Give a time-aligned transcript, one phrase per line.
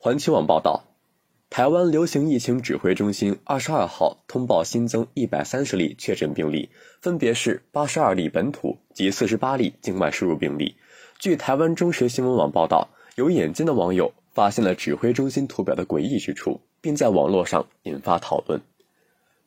[0.00, 0.84] 环球网报道，
[1.50, 10.76] 台湾流行疫情指挥中心二十二号通报新增一百三十例确诊病例，分别是八十二例本土及四十八例境外输入病例。
[11.18, 18.60] 据台湾中时新闻网报道，有眼尖的网友发现了指挥中心图表的诡异之处，并在网络上引发讨论。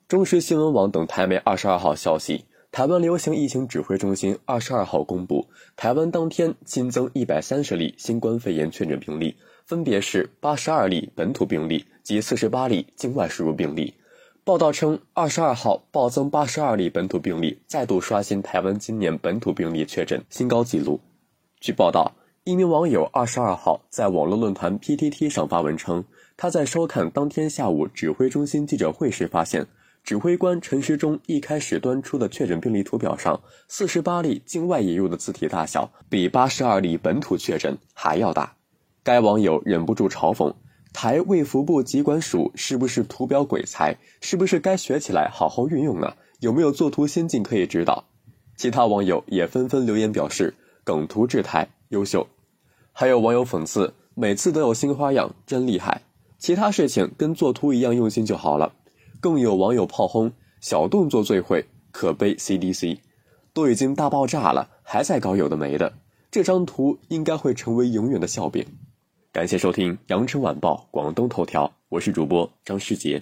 [0.10, 2.44] 中时新闻网等台媒二十二号消息。
[2.72, 5.46] 台湾流行疫情指挥中心二十二号公布，
[5.76, 13.94] 台湾当天新增一百三十例新冠肺炎确诊病例，分别是八十二例本土病例及四十八例境外输入病例。
[14.46, 21.02] 报道称，二十二号暴增八十二例本土病例，再度刷新台湾今年本土病例确诊新高纪录。
[21.60, 22.14] 据报道，
[22.46, 26.06] 一名网友二十二号在网络论坛 PTT 上发文称，
[26.38, 29.68] 他在收看当天下午指挥中心记者会时发现。
[30.04, 38.56] 指挥官陈时中一开始端出的确诊病例图表上，四十八例境外引入的字体大小比八十二例本土确诊还要大。
[39.04, 40.54] 该网友忍不住嘲讽
[40.92, 43.96] ：“台卫福部疾管署是不是图表鬼才？
[44.22, 46.14] 是不是该学起来好好运用呢？
[46.40, 48.04] 有没有作图先进可以指导？”
[48.58, 52.28] 其他网友也纷纷留言表示：“梗图制台优秀。”
[52.92, 56.02] 还有网友讽刺：“每次都有新花样，真厉害！
[56.38, 58.74] 其他事情跟作图一样用心就好了。”
[59.22, 62.98] 更有网友炮轰小动作最会，可悲 CDC，
[63.54, 65.94] 都已经大爆炸了，还在搞有的没的，
[66.32, 68.66] 这张图应该会成为永远的笑柄。
[69.32, 73.22] 感谢收听羊城晚报广东头条，我是主播张世杰。